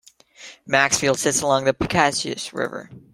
[0.65, 2.89] Maxfield sits along the Piscataquis River.